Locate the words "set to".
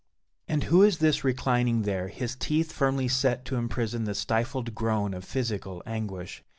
3.07-3.55